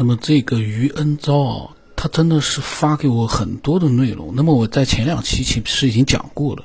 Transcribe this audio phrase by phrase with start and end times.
[0.00, 4.32] 那么这个余恩昭啊，他真的是发给我很多的内容。
[4.34, 6.64] 那么我在前两期其实已经讲过了，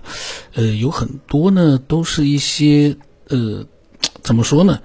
[0.54, 2.96] 呃，有很多呢都是一些
[3.28, 3.66] 呃，
[4.22, 4.80] 怎么说呢，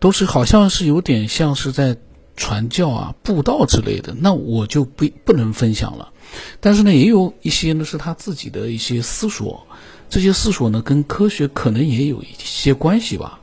[0.00, 1.96] 都是好像是有点像是在
[2.36, 6.12] 传教啊、布道之类的，那我就不不能分享了。
[6.60, 9.66] 但是呢，也有一些呢是他自己的一些思索，
[10.10, 13.40] 这些思索呢跟科学可能也有一些关系吧。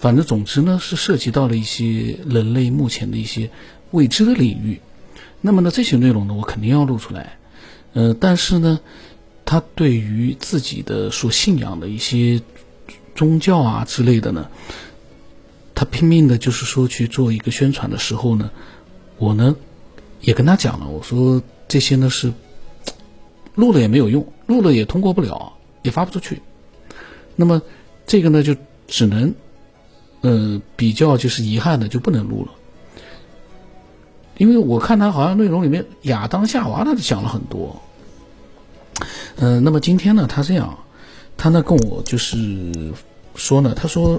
[0.00, 3.50] 反正总之呢，是涉及到了一些人类目前的一些
[3.90, 4.80] 未知的领域。
[5.40, 7.38] 那么呢，这些内容呢，我肯定要录出来。
[7.92, 8.80] 呃，但是呢，
[9.44, 12.40] 他对于自己的所信仰的一些
[13.14, 14.48] 宗教啊之类的呢，
[15.74, 18.50] 他拼命的就是说去做一个宣传的时候呢，
[19.16, 19.56] 我呢
[20.20, 22.32] 也跟他讲了，我说这些呢是
[23.54, 26.42] 录了也没有用，录了也通过不了，也发不出去。
[27.36, 27.62] 那么
[28.06, 29.34] 这个呢，就只能。
[30.20, 32.50] 呃，比较就是遗憾的就不能录了，
[34.38, 37.82] 因为我看他好像内容里面亚当夏娃他讲了很多。
[39.36, 40.78] 嗯，那么今天呢，他这样，
[41.36, 42.72] 他呢跟我就是
[43.34, 44.18] 说呢，他说，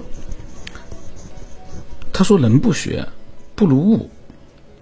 [2.12, 3.06] 他说人不学
[3.56, 4.08] 不如物，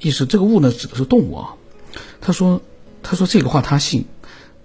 [0.01, 1.55] 意思这个物呢指的是动物啊。
[2.21, 2.61] 他说，
[3.03, 4.05] 他说这个话他信，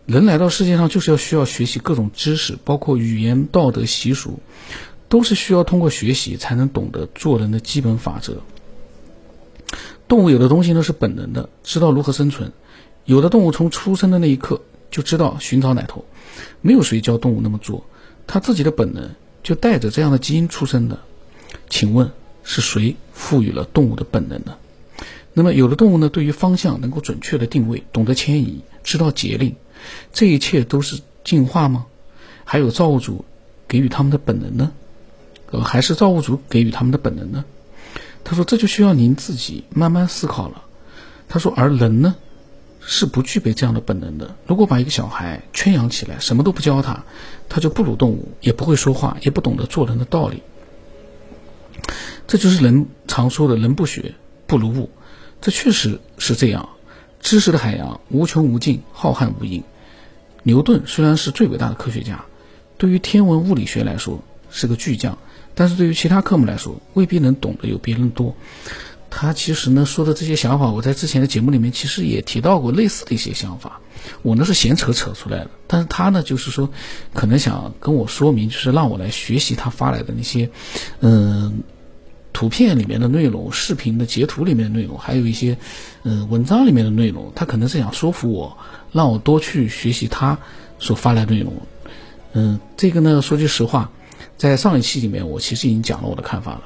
[0.06, 4.40] 人来到世界上就是要需要学习各种知识，包括语言、道德、习俗。
[5.10, 8.42] 都是需要通过学习才能懂得做人的基本法则。
[10.14, 12.52] 动物有的东西呢是本能的，知道如何生存；
[13.04, 14.62] 有的动物从出生的那一刻
[14.92, 16.06] 就知道寻找奶头，
[16.62, 17.84] 没有谁教动物那么做，
[18.28, 19.10] 它自己的本能
[19.42, 21.00] 就带着这样的基因出生的。
[21.68, 22.12] 请问
[22.44, 24.56] 是谁赋予了动物的本能呢？
[25.34, 29.56] 那么有的动物呢，对于方向能够准确的定位，懂得迁移，知道节令，
[30.12, 31.88] 这一切都是进化吗？
[32.44, 33.26] 还有造物主
[33.68, 34.72] 给予他们的本能呢？
[35.50, 37.44] 呃，还是造物主给予他们的本能呢？
[38.24, 40.64] 他说这就需要您自己慢慢思考了。
[41.28, 42.16] 他说，而人呢，
[42.80, 44.36] 是不具备这样的本能的。
[44.46, 47.04] 如果把一个小孩圈养起来，什么都不教他，
[47.50, 50.44] 他就不如动物，也不会说话，也不懂得做人的道理。
[52.28, 54.16] 这就是人常说的“人不学
[54.48, 54.90] 不如物”，
[55.42, 56.70] 这确实是这样。
[57.20, 59.64] 知识的海洋无穷无尽，浩瀚无垠。
[60.44, 62.26] 牛顿虽然是最伟大的科学家，
[62.78, 65.18] 对于天文物理学来说是个巨匠。
[65.56, 68.36] 但是对于其他科目来说，未必能懂得有别人多。
[69.10, 73.80] 他其实呢说的这些想法，我在之前的节目里面其实也提到过类似的一些想法。
[74.24, 76.68] 我呢是闲扯扯出来的，但是他呢就是说，
[77.14, 80.50] 可能想跟我说明，就是让我来学习他发来的那些，
[81.02, 81.62] 嗯，
[82.34, 85.58] 图片里面的内容、视频的截图里面的内容，还有一些，
[86.02, 87.32] 嗯，文章里面的内容。
[87.36, 88.58] 他可能是想说服我，
[88.92, 90.40] 让我多去学习他
[90.80, 91.54] 所发来内容。
[92.34, 93.92] 嗯，这个呢说句实话。
[94.44, 96.64] 在上一期里面，我其实已经讲了我的看法了。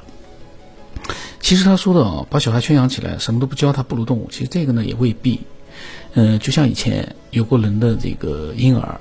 [1.39, 4.29] 其实他说的啊，把小孩圈养起来，什么都不教他，不如动物。
[4.31, 5.41] 其实这个呢也未必。
[6.15, 8.99] 嗯，就像以前有过人的这个婴儿，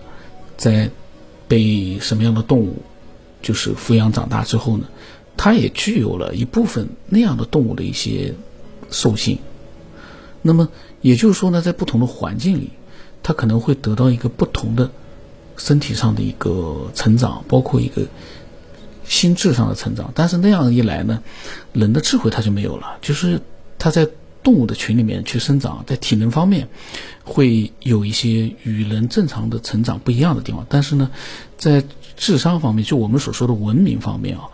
[0.58, 0.90] 在
[1.48, 2.82] 被什么样的动物
[3.40, 4.84] 就是抚养长大之后呢，
[5.38, 8.34] 他也具有了一部分那样的动物的一些
[8.90, 9.38] 兽性。
[10.42, 10.68] 那么
[11.00, 12.72] 也就是说呢，在不同的环境里，
[13.22, 14.90] 他可能会得到一个不同的
[15.56, 18.02] 身体上的一个成长，包括一个。
[19.08, 21.22] 心智上的成长，但是那样一来呢，
[21.72, 22.98] 人的智慧它就没有了。
[23.00, 23.40] 就是
[23.78, 24.08] 他在
[24.42, 26.68] 动物的群里面去生长，在体能方面
[27.24, 31.10] 会有一些与人正常的成长不一样的地方，但是呢，
[31.56, 31.84] 在
[32.16, 34.44] 智商方面，就我们所说的文明方面啊，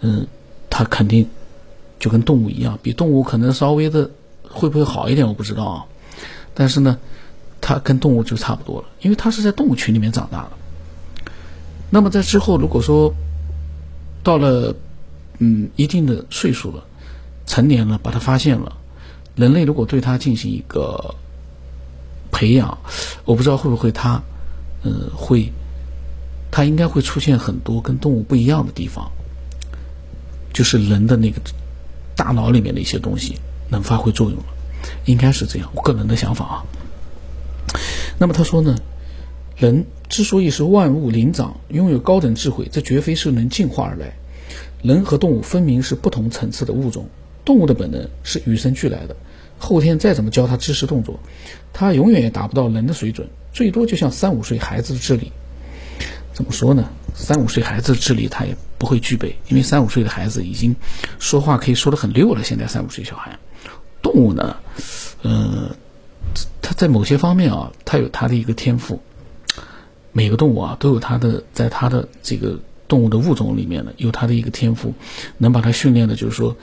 [0.00, 0.26] 嗯，
[0.68, 1.28] 他肯定
[1.98, 4.10] 就跟动物一样，比动物可能稍微的
[4.48, 5.84] 会不会好一点，我不知道啊。
[6.54, 6.98] 但是呢，
[7.60, 10.50] 他跟动物就差不多了，因为他是在动物群里面长大的。
[11.88, 13.14] 那么在之后，如果说，
[14.26, 14.74] 到了，
[15.38, 16.82] 嗯，一定的岁数了，
[17.46, 18.76] 成年了，把它发现了，
[19.36, 21.14] 人类如果对它进行一个
[22.32, 22.76] 培养，
[23.24, 24.20] 我不知道会不会他，
[24.82, 25.48] 呃，会，
[26.50, 29.08] 他应该会出现很多跟动物不一样的地方，
[30.52, 31.40] 就是人的那个
[32.16, 33.36] 大脑里面的一些东西
[33.70, 34.46] 能发挥作用了，
[35.04, 36.64] 应该是这样，我个人的想法啊。
[38.18, 38.76] 那么他说呢？
[39.56, 44.12] 人之所以是万物灵长，拥有高等智慧，这绝非是能进化而来。
[44.82, 47.08] 人和动物分明是不同层次的物种。
[47.44, 49.16] 动物的本能是与生俱来的，
[49.56, 51.18] 后天再怎么教它知识动作，
[51.72, 55.32] 它永远也达不到人的水准，最多就像三五岁孩子的智力。
[56.34, 56.90] 怎么说呢？
[57.14, 60.76] 三五岁孩子的智力他也不会具备，因为三五岁的孩子已经
[61.18, 62.44] 说话可以说得很溜了。
[62.44, 63.38] 现在三五岁小孩，
[64.02, 64.56] 动物呢，
[65.22, 65.74] 呃，
[66.60, 69.00] 它在某些方面啊，它有它的一个天赋。
[70.16, 72.58] 每个动物啊，都有它的，在它的这个
[72.88, 74.94] 动物的物种里面呢，有它的一个天赋，
[75.36, 76.56] 能把它训练的，就是说，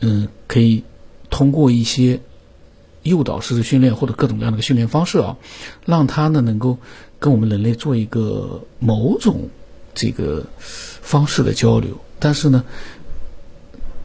[0.00, 0.84] 嗯，可以
[1.30, 2.20] 通过一些
[3.02, 5.38] 诱导式的训练或者各种各样的训练方式啊，
[5.86, 6.76] 让它呢能够
[7.18, 9.48] 跟我们人类做一个某种
[9.94, 11.96] 这个方式的交流。
[12.18, 12.62] 但是呢，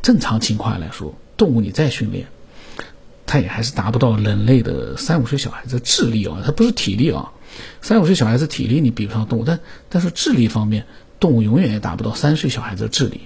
[0.01, 2.25] 正常情况来说，动物你再训练，
[3.25, 7.33] 它也还是达不到人类的三五岁小孩子智力啊，它不是体力啊。
[7.81, 9.59] 三五岁小孩子体力你比不上动物，但
[9.89, 10.85] 但是智力方面，
[11.19, 13.21] 动物永远也达不到三岁小孩子的智力。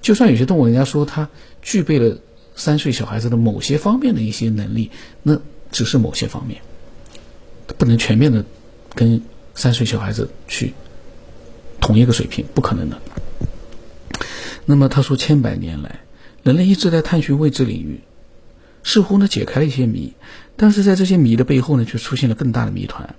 [0.00, 1.28] 就算有些动物，人家说它
[1.60, 2.18] 具备了
[2.54, 4.90] 三岁小孩子的某些方面的一些能力，
[5.22, 5.40] 那
[5.70, 6.60] 只是某些方面，
[7.76, 8.44] 不能全面的
[8.94, 9.20] 跟
[9.54, 10.72] 三岁小孩子去
[11.80, 13.00] 同一个水平，不可能的。
[14.64, 16.00] 那么他说，千百年来，
[16.42, 18.00] 人类一直在探寻未知领域，
[18.84, 20.14] 似乎呢解开了一些谜，
[20.58, 23.14] 但是在这些谜的背后呢，却出现了更大的谜团。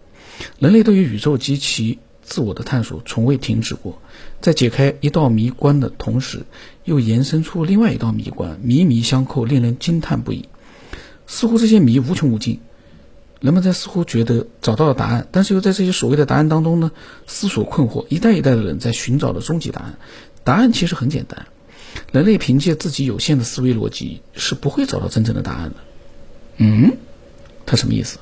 [0.59, 4.01] 人类对于宇宙及其自我的探索从未停止过，
[4.41, 6.44] 在解开一道谜关的同时，
[6.83, 10.47] 又延伸出另外一道谜关，谜谜相扣，令人惊叹不已。
[11.27, 12.59] 似乎这些谜无穷无尽，
[13.39, 16.91] 人们在似乎觉得找到了答案，但是又在这些所谓的答案当中呢，
[17.25, 18.06] 思索困惑。
[18.09, 19.97] 一代一代的人在寻找着终极答案。
[20.44, 21.47] 答案其实很简单，
[22.12, 25.75] 人类凭借自己有限的思维逻辑是不会找到真正的答案的。
[26.57, 26.97] 嗯，
[27.69, 28.18] 他什么意思？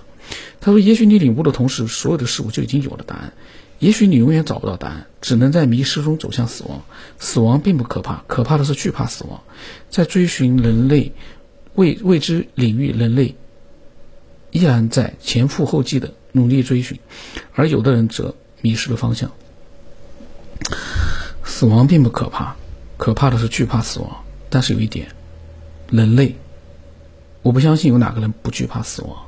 [0.60, 3.32] 他说：“也许你领悟的同时，所有的事物就已经有了答案。”
[3.80, 6.82] 也许你永远找不到答案，只能在迷失中走向死亡。
[7.18, 9.42] 死亡并不可怕，可怕的是惧怕死亡。
[9.90, 11.14] 在追寻人类
[11.76, 13.36] 未未知领域，人类
[14.52, 17.00] 依然在前赴后继的努力追寻，
[17.54, 19.32] 而有的人则迷失了方向。
[21.46, 22.58] 死亡并不可怕，
[22.98, 24.26] 可怕的是惧怕死亡。
[24.50, 25.10] 但是有一点，
[25.90, 26.36] 人类，
[27.44, 29.27] 我不相信有哪个人不惧怕死亡。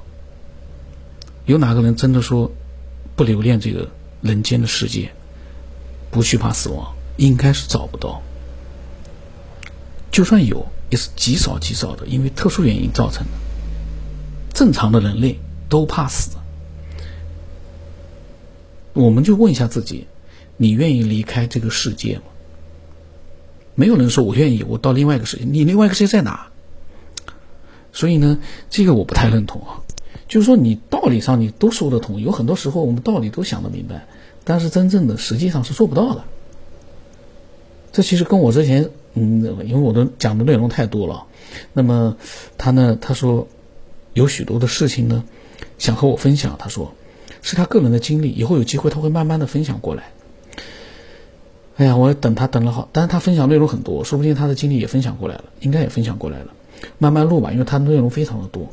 [1.49, 2.51] 有哪个人真的说
[3.15, 3.89] 不留恋这个？
[4.21, 5.11] 人间的世界，
[6.11, 8.21] 不惧怕死亡，应该是找不到。
[10.11, 13.31] 就算有，也是极少极少的，因为特殊原因造成的。
[14.53, 16.37] 正常的人类都怕死。
[18.93, 20.05] 我们就问一下自己：
[20.57, 22.23] 你愿意离开这个世界吗？
[23.73, 25.45] 没有人说我愿意，我到另外一个世界。
[25.45, 26.51] 你另外一个世界在哪？
[27.93, 28.37] 所以呢，
[28.69, 29.81] 这个我不太认同啊。
[30.29, 34.05] 就是说，你道理上你都说得通，有很多时候我们道理都想得明白，
[34.45, 36.23] 但是真正的实际上是做不到的。
[37.91, 41.25] 这其实跟我之前，嗯，因为我的讲的内容太多了，
[41.73, 42.15] 那么
[42.59, 43.47] 他呢，他说
[44.13, 45.23] 有许多的事情呢，
[45.79, 46.55] 想和我分享。
[46.59, 46.93] 他说
[47.41, 50.11] 是他个人的经历，以后有机会他会慢慢的分享过来。
[51.77, 56.53] 哎呀，我等他等了好，但是他分享内容很多，说不定他的经历也分享过来了，应该也分享过来了，
[56.99, 58.69] 慢慢录吧，因为他的内容非常的多。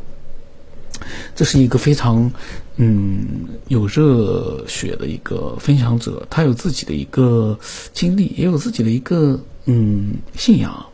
[1.35, 2.31] 这是一个非常，
[2.77, 7.59] 嗯，有热血的一个分享者，他有自己的一个
[7.93, 10.87] 经历，也有自己的一个嗯信仰，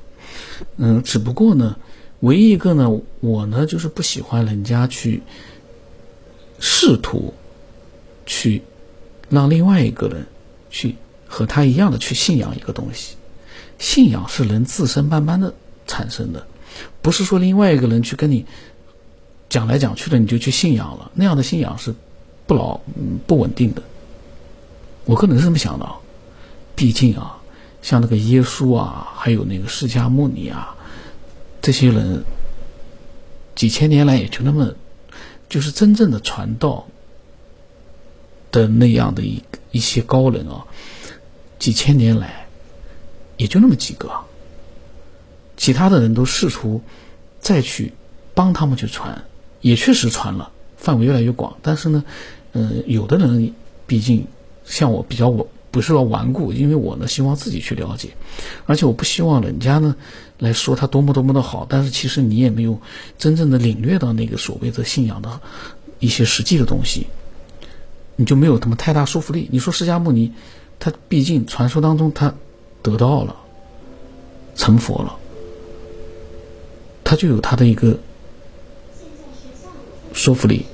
[0.76, 1.76] 嗯，只不过呢，
[2.20, 2.90] 唯一一个呢，
[3.20, 5.22] 我呢就是不喜欢人家去
[6.58, 7.32] 试图
[8.26, 8.62] 去
[9.28, 10.26] 让另外一个人
[10.70, 10.94] 去
[11.26, 13.16] 和他一样的去信仰一个东西，
[13.78, 15.55] 信仰是人自身慢慢的
[15.87, 16.46] 产生的，
[17.00, 18.44] 不是说另外一个人去跟你。
[19.52, 21.94] 讲来讲去的，你就去信仰了，那样的信仰是
[22.46, 23.82] 不牢、嗯不稳定的。
[25.04, 25.96] 我个人是这么想的啊，
[26.75, 27.38] 毕竟啊，
[27.82, 30.75] 像那个耶稣啊，还有那个释迦牟尼啊，
[31.60, 32.24] 这些人
[33.55, 34.74] 几千年来也就那么，
[35.50, 36.86] 就是真正的传道
[38.50, 40.65] 的那样的一一些高人啊，
[41.58, 42.46] 几千年来
[43.36, 44.10] 也就那么几个，
[45.58, 46.81] 其他的人都试图
[47.38, 47.93] 再去
[48.32, 49.22] 帮他们去传。
[49.62, 51.56] 也确实传了，范围越来越广。
[51.62, 52.04] 但是呢，
[52.52, 53.54] 嗯，有的人
[53.86, 54.26] 毕竟
[54.64, 58.10] 像我比较我不是说顽固，因为我呢希望自己去了解，
[58.66, 59.96] 而且我不希望人家呢
[60.38, 61.64] 来说他多么多么的好。
[61.66, 62.78] 但是其实你也没有
[63.16, 65.40] 真正的领略到那个所谓的信仰的
[65.98, 67.06] 一些实际的东西，
[68.16, 69.48] 你就没有什么太大说服力。
[69.50, 70.32] 你说释迦牟尼，
[70.78, 72.34] 他毕竟传说当中他
[72.82, 73.36] 得到了
[74.56, 75.16] 成佛了，
[77.04, 77.96] 他就有他的一个。
[80.22, 80.64] 说服力，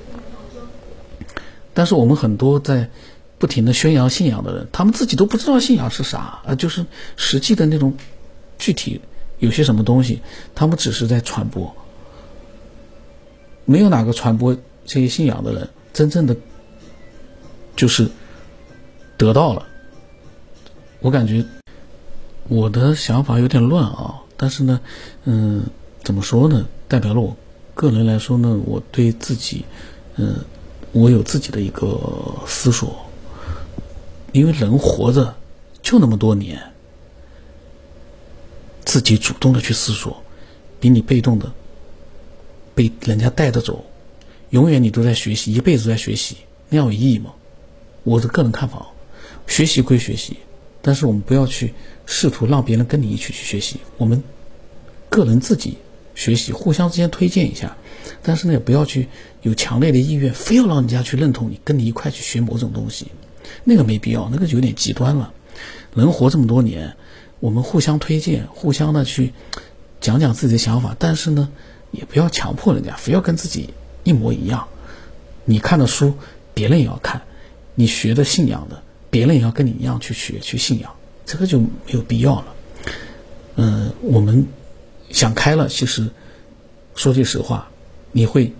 [1.72, 2.90] 但是我们很多在
[3.38, 6.84] 不停的宣扬信仰的人，他们自己都不知道信仰是啥啊，就是
[7.16, 7.94] 实际的那种
[8.58, 9.00] 具体
[9.38, 10.20] 有些什么东西，
[10.54, 11.74] 他们只是在传播，
[13.64, 16.36] 没有哪个传播这些信仰的人真正的
[17.74, 18.06] 就是
[19.16, 19.66] 得到了。
[21.00, 21.42] 我感觉
[22.48, 24.78] 我的想法有点乱啊，但是呢，
[25.24, 25.64] 嗯，
[26.04, 26.68] 怎么说呢？
[26.86, 27.34] 代表了我。
[27.78, 29.64] 个人来说呢，我对自己，
[30.16, 30.44] 嗯，
[30.90, 31.96] 我有自己的一个
[32.44, 33.06] 思索。
[34.32, 35.36] 因为人活着
[35.80, 36.60] 就那么多年，
[38.84, 40.20] 自己主动的去思索，
[40.80, 41.52] 比你被动的
[42.74, 43.84] 被人家带着走，
[44.50, 46.38] 永远你都在学习，一辈子都在学习，
[46.70, 47.32] 那样有意义吗？
[48.02, 48.88] 我的个人看法，
[49.46, 50.36] 学习归学习，
[50.82, 51.72] 但是我们不要去
[52.06, 54.20] 试图让别人跟你一起去学习，我们
[55.08, 55.78] 个人自己
[56.18, 57.76] 学习，互相之间推荐一下，
[58.24, 59.06] 但是呢，也不要去
[59.42, 63.06] 有强烈的意愿，非要让人家去认同你，跟你一块去学某种东西，
[63.62, 65.32] 那个没必要，那个有点极端了。
[65.94, 66.96] 人活这么多年，
[67.38, 69.32] 我们互相推荐，互相的去
[70.00, 71.50] 讲讲自己的想法，但是呢，
[71.92, 73.70] 也不要强迫人家非要跟自己
[74.02, 74.66] 一模一样。
[75.44, 76.14] 你看的书，
[76.52, 77.20] 别人也要看；
[77.76, 80.92] 你学的信仰的，别人也要跟你一样去学去信仰，
[81.24, 82.46] 这个就没有必要了。
[83.54, 84.46] 嗯，我们
[85.10, 86.08] 想开了，其实
[86.94, 87.68] 说句实话，
[88.12, 88.52] 你会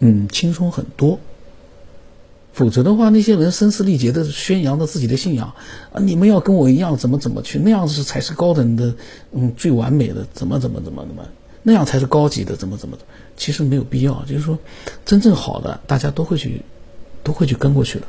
[0.00, 1.18] 嗯轻松很多。
[2.52, 5.52] 否则的话，那些人声嘶力竭的宣扬着自己的信仰，
[5.92, 8.94] 啊，你们要跟我一样，怎么怎么去，那样子才是高等的，
[9.32, 11.26] 嗯，最完美的，怎么怎么怎么怎么，
[11.64, 13.02] 那样才是高级的，怎么怎么的，
[13.36, 14.24] 其实没有必要。
[14.24, 14.56] 就是说，
[15.04, 16.62] 真正好的，大家都会去，
[17.24, 18.06] 都会去跟过去的。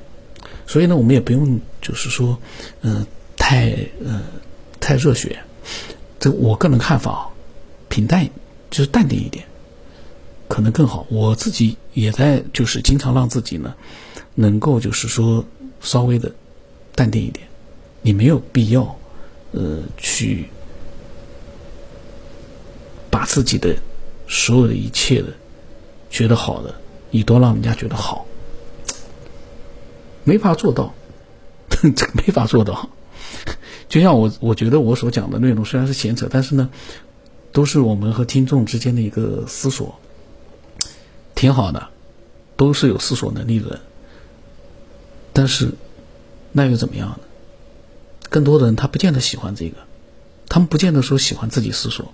[0.68, 2.38] 所以呢，我们也不用就是说，
[2.82, 3.04] 嗯，
[3.36, 4.22] 太嗯
[4.80, 5.40] 太热血。
[6.20, 7.30] 这我个人看法啊，
[7.96, 8.30] 平淡
[8.70, 9.46] 就是淡定一点，
[10.50, 11.08] 可能更好。
[11.10, 13.74] 我自己也在就是经常让自己呢。
[14.38, 15.46] 能够就是说
[15.80, 16.30] 稍微的
[16.94, 17.48] 淡定一点，
[18.02, 18.98] 你没有必要
[19.54, 20.44] 呃去
[23.10, 23.74] 把自己的
[24.28, 25.28] 所有的一切的
[26.10, 26.76] 觉得好的，
[27.12, 28.26] 你都让人家觉得好，
[30.26, 30.94] 没法做到，
[31.70, 32.90] 这个没法做到。
[33.88, 36.70] 就像我我觉得我所讲的内容虽然是闲扯，但是呢，
[37.56, 39.98] 都是我们和听众之间的一个思索，
[41.36, 41.88] 挺好的，
[42.58, 43.80] 都是有思索能力的人。
[45.32, 45.72] 但是，
[46.52, 47.20] 那又怎么样呢？
[48.30, 49.78] 更多的人他不见得喜欢这个，
[50.50, 52.14] 他们不见得说喜欢自己思索，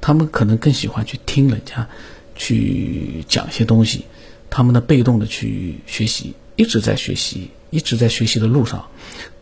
[0.00, 1.88] 他们可能更喜欢去听人家
[2.34, 4.06] 去讲一些东西，
[4.50, 8.88] 他们的被动的去学习，一直在学习，一直在学习的路上，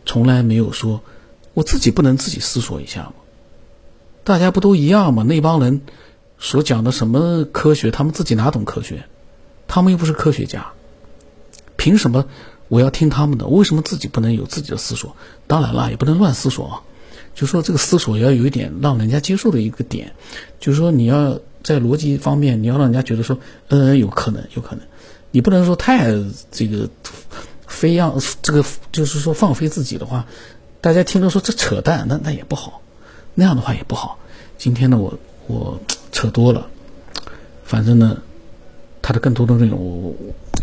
[0.04, 1.00] 从来没有说
[1.54, 3.14] 我自己不能自己思索一下吗？
[4.24, 5.22] 大家不都一样吗？
[5.22, 5.82] 那帮人
[6.38, 9.04] 所讲的什么科学，他们自己哪懂科学？
[9.68, 10.72] 他们又不是科学家，
[11.76, 12.26] 凭什么？
[12.68, 15.14] 我要听他们的，为什么自己不能有自己的思索？
[15.46, 16.82] 当然了，也不能乱思索啊。
[17.34, 20.12] 就说这个思索要有一点让人家接受的一个点，
[20.60, 23.38] 就是说你要在逻辑方面，你要让人家觉得说，
[23.68, 24.84] 嗯，有可能，有可能。
[25.30, 26.12] 你不能说太
[26.50, 26.88] 这个
[27.66, 30.26] 非要，这个就是说放飞自己的话，
[30.80, 32.82] 大家听着说这扯淡，那那也不好，
[33.34, 34.18] 那样的话也不好。
[34.58, 35.80] 今天呢，我我
[36.12, 36.68] 扯多了，
[37.64, 38.22] 反正呢，
[39.00, 40.14] 它的更多的内容，我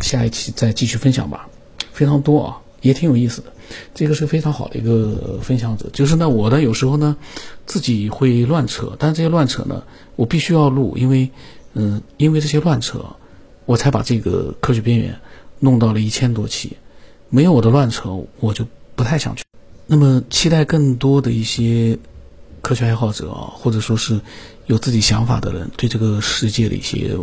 [0.02, 1.48] 下一期再继续分享吧。
[1.92, 3.52] 非常多啊，也挺有意思的。
[3.94, 5.88] 这个是非常好的一个分享者。
[5.92, 7.18] 就是呢，我呢有时候呢
[7.66, 9.84] 自己会乱扯，但这些乱扯呢，
[10.16, 11.30] 我必须要录，因为
[11.74, 13.06] 嗯，因为这些乱扯，
[13.66, 15.20] 我才把这个科学边缘
[15.60, 16.78] 弄到了一千多期。
[17.30, 19.44] 没有我的乱扯，我就不太想去。
[19.86, 21.98] 那么，期待更多的一些
[22.62, 24.20] 科学爱好者啊，或者说是
[24.68, 27.16] 有自己想法的人，对这个世界的一些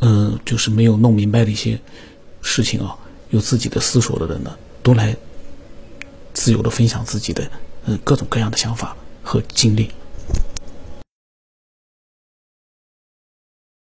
[0.00, 1.78] 嗯，就是没有弄明白的一些
[2.42, 2.96] 事情啊。
[3.30, 5.16] 有自己的思索的人呢，都来
[6.34, 7.50] 自由的分享自己的
[7.86, 9.90] 嗯各种各样的想法和经历。